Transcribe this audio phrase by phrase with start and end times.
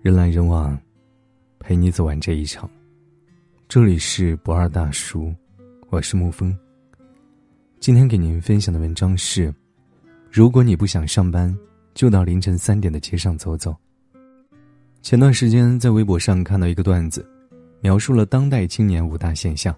[0.00, 0.78] 人来人往，
[1.58, 2.70] 陪你走完这一场。
[3.68, 5.34] 这里是不二大叔，
[5.90, 6.56] 我是沐风。
[7.80, 9.52] 今天给您分享的文章是：
[10.30, 11.52] 如果你不想上班，
[11.94, 13.74] 就到凌晨三点的街上走走。
[15.02, 17.28] 前段时间在微博上看到一个段子，
[17.80, 19.74] 描述了当代青年五大现象：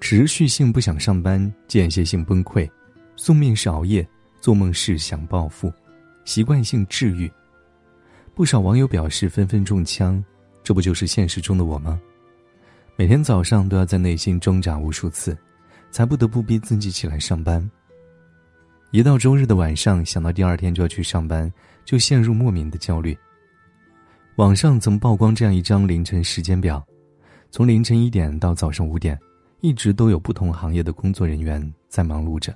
[0.00, 2.70] 持续性不想上班，间歇性崩溃，
[3.16, 4.08] 宿命是熬夜，
[4.40, 5.72] 做梦是想暴富，
[6.24, 7.28] 习惯性治愈。
[8.34, 10.22] 不少网友表示纷纷中枪，
[10.64, 12.00] 这不就是现实中的我吗？
[12.96, 15.38] 每天早上都要在内心挣扎无数次，
[15.92, 17.70] 才不得不逼自己起来上班。
[18.90, 21.50] 一到周日的晚上，想到第二天就要去上班，
[21.84, 23.16] 就陷入莫名的焦虑。
[24.34, 26.84] 网上曾曝光这样一张凌晨时间表，
[27.52, 29.16] 从凌晨一点到早上五点，
[29.60, 32.52] 一直都有不同行业的工作人员在忙碌着。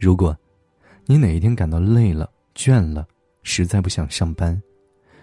[0.00, 0.36] 如果，
[1.06, 3.06] 你哪一天感到累了、倦了，
[3.42, 4.60] 实在不想上班，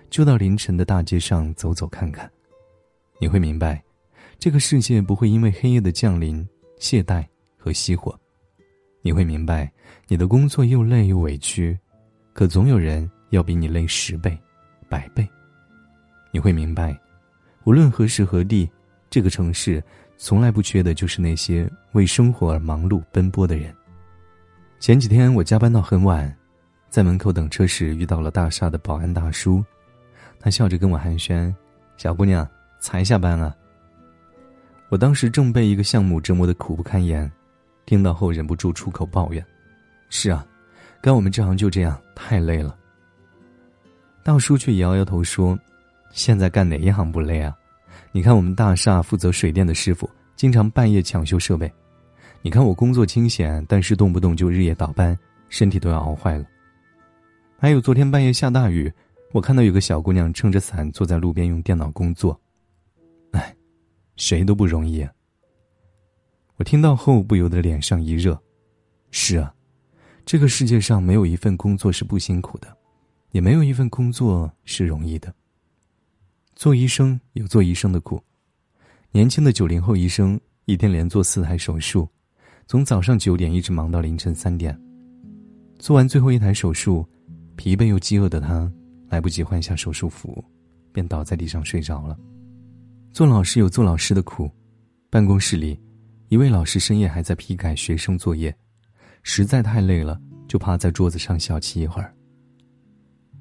[0.10, 2.30] 就到凌晨的大街上走走看看，
[3.20, 3.84] 你会明白，
[4.40, 6.48] 这个世界不会因为黑夜的降临
[6.80, 7.26] 懈怠
[7.58, 8.18] 和熄火。
[9.02, 9.72] 你会明白，
[10.08, 11.78] 你的工作又累又委屈，
[12.34, 14.38] 可总有人要比你累十倍、
[14.90, 15.28] 百倍。
[16.32, 17.00] 你会明白，
[17.64, 18.70] 无论何时何地，
[19.10, 19.84] 这个城市
[20.18, 23.74] 从来不缺的就是那些为生活而忙碌奔波的人。
[24.80, 26.36] 前几天我加班到很晚。
[26.96, 29.62] 在门口等车时，遇到了大厦的保安大叔，
[30.40, 31.54] 他笑着跟我寒暄
[32.00, 32.48] ：“小姑娘，
[32.80, 33.54] 才下班啊？”
[34.88, 37.30] 我当时正被一个项目折磨得苦不堪言，
[37.86, 39.46] 听到后忍不住出口抱怨
[40.08, 40.48] ：“是啊，
[41.02, 42.74] 干我们这行就这样，太累了。”
[44.24, 45.60] 大叔却摇摇头说
[46.16, 47.54] ：“现在干哪一行不累啊？
[48.14, 51.68] 你看我们大厦负责水电的师傅，经常半夜抢修设备；
[52.42, 55.14] 你看我工作清闲，但是动不动就日夜倒班，
[55.50, 56.46] 身体都要熬坏了。”
[57.58, 58.92] 还有昨天半夜下大雨，
[59.32, 62.40] 我看到有个小姑娘撑着伞坐在路边用电脑工作。
[63.32, 63.56] 哎，
[64.18, 65.12] 谁都不容易啊。
[66.58, 68.38] 我听到后不由得脸上一热。
[69.10, 69.54] 是啊，
[70.26, 72.68] 这个世界上没有一份工作是不辛苦的，
[73.32, 75.34] 也没有一份工作是容易的。
[76.56, 78.22] 做医生有做医生的苦，
[79.12, 82.08] 年轻的九零后医生一天连做四台手术，
[82.68, 84.78] 从早上九点一直忙到凌晨三点，
[85.80, 87.08] 做完最后一台手术。
[87.56, 88.72] 疲惫又饥饿的他，
[89.10, 90.44] 来不及换下手术服，
[90.92, 92.18] 便倒在地上睡着了。
[93.12, 94.50] 做老师有做老师的苦，
[95.10, 95.80] 办公室里，
[96.28, 98.56] 一位老师深夜还在批改学生作业，
[99.24, 102.14] 实在太累了，就趴在桌子上小憩一会儿。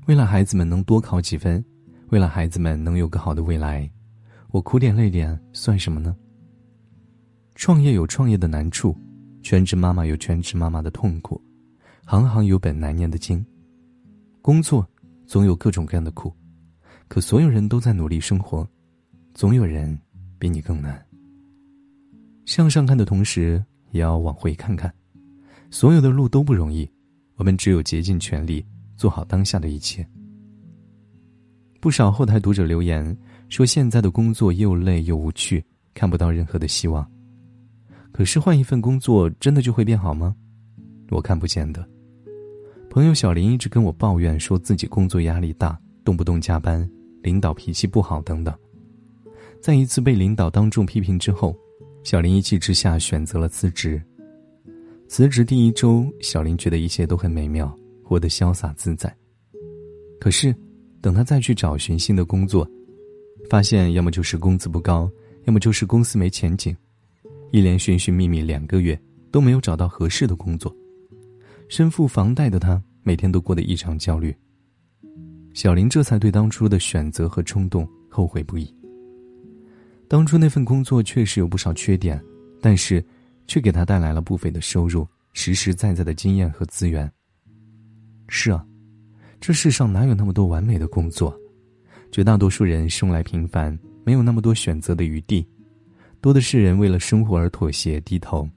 [0.07, 1.65] 为了孩子们能多考几分，
[2.11, 3.91] 为了孩子们能有个好的未来，
[4.51, 6.15] 我苦点累点算什么呢？
[7.57, 8.97] 创业有创业的难处，
[9.43, 11.43] 全职妈妈有全职妈妈的痛苦，
[12.05, 13.45] 行行有本难念的经。
[14.45, 14.87] 工作
[15.25, 16.31] 总有各种各样的苦，
[17.09, 18.69] 可所有人都在努力生活，
[19.33, 19.99] 总有人
[20.39, 21.03] 比你更难。
[22.45, 24.93] 向上看的同时，也要往回看看，
[25.71, 26.87] 所有的路都不容易，
[27.37, 28.63] 我们只有竭尽全力
[28.99, 30.07] 做好当下的一切。
[31.81, 33.17] 不少后台读者留言
[33.49, 37.11] 说，现在的工作又累又无趣，看不到任何的希望。
[38.13, 40.37] 可是换一份工作，真的就会变好吗？
[41.09, 41.89] 我看不见的。
[42.95, 46.89] 朋友小林一直跟我抱怨，说自己工作压力大，动不动加班，
[47.25, 48.57] 领导脾气不好等等。
[49.61, 51.57] 在一次被领导当众批评之后，
[52.05, 54.01] 小林一气之下选择了辞职。
[55.09, 59.13] 辞职第一周，小林觉得一切都很美妙，活得潇洒自在。
[60.21, 60.55] 可是，
[61.01, 62.65] 等他再去找寻新的工作，
[63.51, 65.11] 发现要么就是工资不高，
[65.47, 66.73] 要么就是公司没前景，
[67.51, 68.97] 一连寻寻觅觅两个月
[69.33, 70.73] 都没有找到合适的工作。
[71.69, 74.35] 身负房贷的他，每天都过得异常焦虑。
[75.55, 78.73] 小林这才对当初的选择和冲动后悔不已。
[80.07, 82.23] 当初那份工作确实有不少缺点，
[82.61, 83.05] 但是，
[83.47, 87.11] 却给他带来了不菲的收入、实实在在的经验和资源。
[88.29, 88.65] 是啊，
[89.41, 91.35] 这世上哪有那么多完美的工作？
[92.13, 95.47] 绝大多数人生来平凡，没有那么多选择的余地，
[96.21, 98.49] 多的是人为了生活而妥协低头。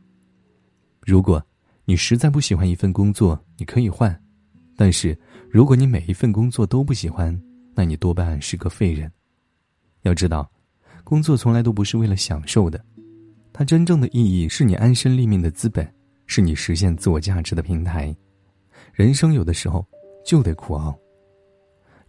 [1.01, 1.41] 如果。
[1.89, 4.13] 你实在不喜欢一份工作，你可以换；
[4.75, 5.17] 但是，
[5.49, 7.41] 如果你每一份工作都不喜欢，
[7.73, 9.09] 那你多半是个废人。
[10.01, 10.51] 要知道，
[11.05, 12.83] 工作从来都不是为了享受的，
[13.53, 15.89] 它真正的意义是你安身立命的资本，
[16.25, 18.13] 是你实现自我价值的平台。
[18.91, 19.85] 人生有的时候
[20.25, 20.93] 就得苦熬，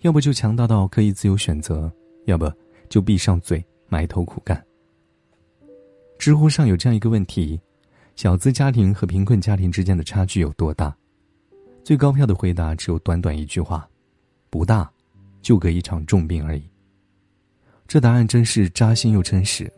[0.01, 1.89] 要不就强大到可以自由选择，
[2.25, 2.53] 要不
[2.89, 4.61] 就闭上嘴埋头苦干。
[6.19, 7.61] 知乎上有这样一个问题。
[8.19, 10.93] 小资家庭和贫困家庭之间的差距有多大？
[11.85, 13.89] 最高票的回答只有短短一句话：
[14.51, 14.91] 不大，
[15.41, 16.69] 就隔一场重病而已。
[17.87, 19.73] 这答案真是扎心又真实。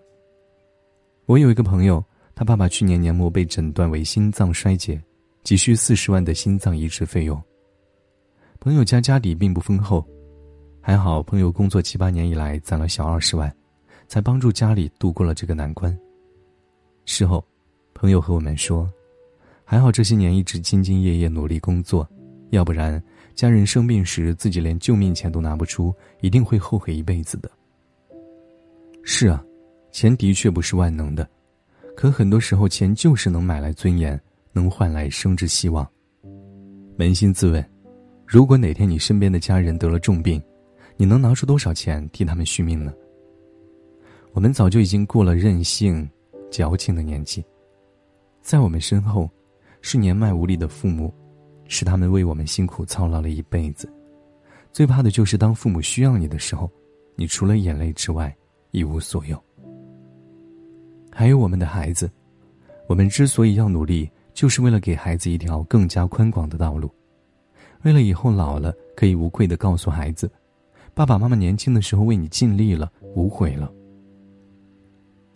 [1.26, 2.02] 我有一个朋友，
[2.34, 4.98] 他爸爸去年年末被诊断为心脏衰竭，
[5.44, 7.38] 急需四十万的心脏移植费用。
[8.58, 10.02] 朋友家家底并不丰厚，
[10.80, 13.54] 还好朋友工作七八年以来攒了小二十万，
[14.08, 15.94] 才帮助家里度过了这个难关。
[17.04, 17.44] 事后，
[18.00, 18.90] 朋友和我们说，
[19.62, 22.08] 还好这些年一直兢兢业业努力工作，
[22.48, 23.00] 要不然
[23.34, 27.50] 家人生病时自己连救命钱都拿不出，一定会后悔一辈子的。
[29.02, 29.44] 是啊，
[29.92, 31.28] 钱的确不是万能的，
[31.94, 34.18] 可很多时候钱就是能买来尊严，
[34.54, 35.86] 能换来生之希望。
[36.96, 37.62] 扪心自问，
[38.26, 40.42] 如果哪天你身边的家人得了重病，
[40.96, 42.94] 你能拿出多少钱替他们续命呢？
[44.32, 46.08] 我们早就已经过了任性、
[46.50, 47.44] 矫情的年纪，
[48.42, 49.28] 在我们身后，
[49.80, 51.12] 是年迈无力的父母，
[51.66, 53.92] 是他们为我们辛苦操劳了一辈子。
[54.72, 56.70] 最怕的就是当父母需要你的时候，
[57.16, 58.34] 你除了眼泪之外。
[58.72, 59.36] 一无所有。
[61.10, 62.08] 还有我们的孩子，
[62.86, 66.88] 我们之所以要努力，就是为了给孩子一条更加宽广的道路，
[67.82, 70.30] 为了以后老了可以无愧的告诉孩子，
[70.94, 73.68] 爸爸妈妈年轻的时候为你尽力了，无悔了。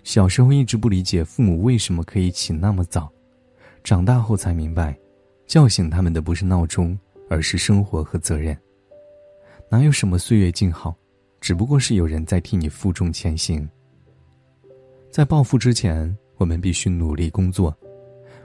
[0.05, 3.11] 小时候一直不理解父母为什么可以起那么早，
[3.83, 4.97] 长大后才明白，
[5.47, 6.97] 叫醒他们的不是闹钟，
[7.29, 8.57] 而是生活和责任。
[9.71, 10.95] 哪有什么岁月静好？
[11.41, 13.69] 只不过是有人在替你负重前行。
[15.11, 17.77] 在暴富之前，我们必须努力工作，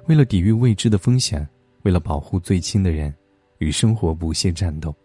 [0.07, 1.47] 为了抵御未知的风险，
[1.83, 3.13] 为了保护最亲的人，
[3.57, 4.95] 与生活不懈战斗。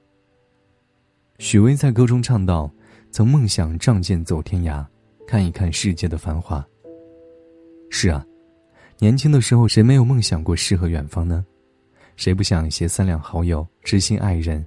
[1.38, 2.70] 许巍在歌中唱道
[3.10, 4.84] ：“曾梦想仗剑走天涯，
[5.26, 6.66] 看一看世界的繁华。”
[7.90, 8.26] 是啊，
[8.98, 11.44] 年轻的时候谁没有梦想过诗和远方呢？
[12.16, 14.64] 谁不想携三两好友、知心爱人，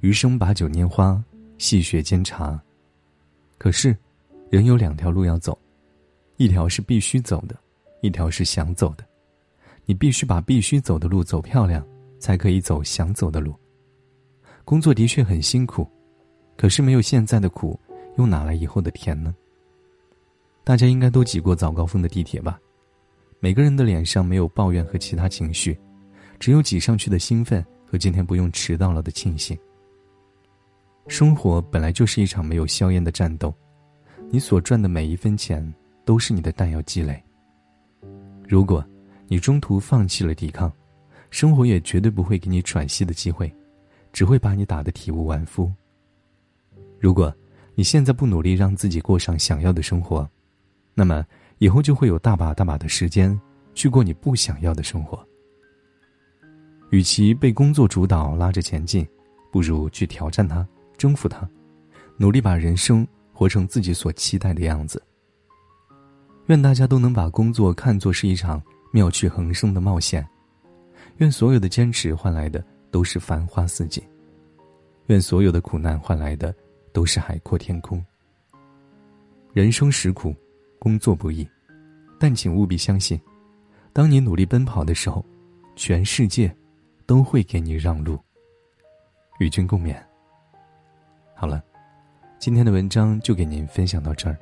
[0.00, 1.22] 余生把酒拈花？
[1.58, 2.60] 细雪煎茶。
[3.56, 3.96] 可是，
[4.50, 5.56] 人有两条路要走，
[6.36, 7.56] 一条是必须走的，
[8.00, 9.04] 一条是想走的。
[9.84, 11.86] 你必须把必须走的路走漂亮，
[12.18, 13.54] 才可以走想走的路。
[14.64, 15.86] 工作的确很辛苦，
[16.56, 17.78] 可是没有现在的苦，
[18.16, 19.34] 又哪来以后的甜呢？
[20.64, 22.58] 大家应该都挤过早高峰的地铁吧？
[23.40, 25.76] 每个人的脸上没有抱怨和其他情绪，
[26.38, 29.58] 只有挤上去的兴奋和今天不用迟到了的庆幸。
[31.08, 33.52] 生活本来就是一场没有硝烟的战斗，
[34.30, 35.74] 你所赚的每一分钱
[36.04, 37.20] 都是你的弹药积累。
[38.46, 38.84] 如果，
[39.26, 40.72] 你中途放弃了抵抗，
[41.30, 43.52] 生活也绝对不会给你喘息的机会，
[44.12, 45.72] 只会把你打得体无完肤。
[47.00, 47.34] 如果，
[47.74, 50.28] 你现在不努力让自己过上想要的生活，
[50.94, 51.24] 那么
[51.58, 53.38] 以后就会有大把大把的时间
[53.74, 55.26] 去过你不想要的生活。
[56.90, 59.06] 与其被工作主导拉着前进，
[59.50, 60.66] 不如去挑战它。
[60.98, 61.48] 征服它，
[62.16, 65.02] 努力把人生活成自己所期待的样子。
[66.46, 68.62] 愿大家都能把工作看作是一场
[68.92, 70.24] 妙趣横生的冒险，
[71.16, 74.00] 愿所有的坚持换来的都是繁花似锦，
[75.06, 76.54] 愿所有的苦难换来的
[76.92, 78.04] 都是海阔天空。
[79.52, 80.32] 人生实苦，
[80.82, 81.48] 工作不易，
[82.18, 83.16] 但请务必相信，
[83.92, 85.24] 当你努力奔跑的时候，
[85.76, 86.52] 全世界
[87.06, 88.18] 都会给你让路。
[89.38, 89.96] 与君共勉。
[91.36, 91.62] 好了，
[92.40, 94.36] 今天的文章就给您分享到这儿。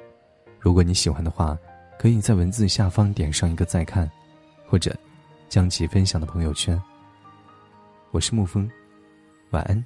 [0.59, 1.59] 如果你喜欢的话，
[1.99, 4.11] 可以在文字下方点上一个再看，
[4.67, 4.97] 或者
[5.47, 6.83] 将其分享到朋友圈。
[8.13, 8.67] 我是沐风，
[9.51, 9.85] 晚安，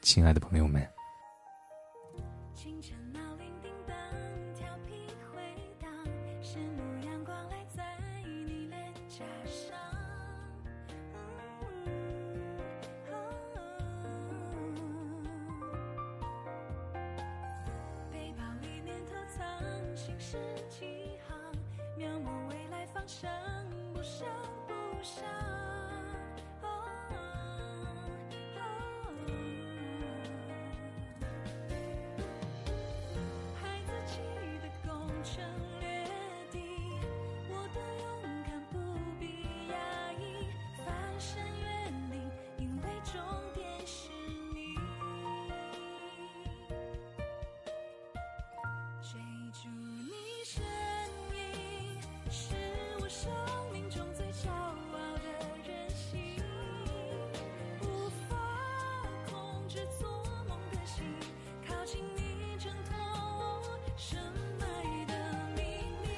[0.00, 0.84] 亲爱的朋友们。
[23.08, 23.30] 想
[23.94, 24.28] 不想？
[24.90, 25.24] 不想
[33.54, 34.20] 孩子气
[34.60, 35.42] 的工程。
[61.90, 64.18] 请你挣脱我深
[64.60, 64.66] 埋
[65.06, 65.14] 的
[65.56, 65.62] 秘
[66.02, 66.10] 密。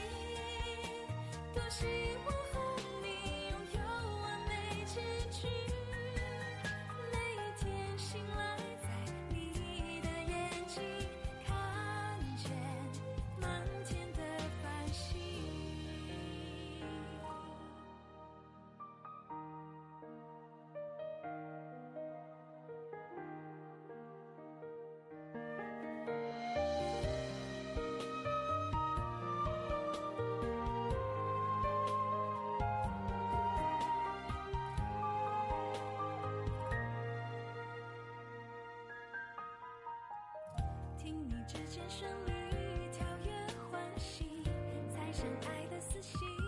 [41.50, 42.32] 时间旋律
[42.92, 43.32] 跳跃
[43.72, 44.44] 欢喜，
[44.88, 46.39] 才深爱的死心。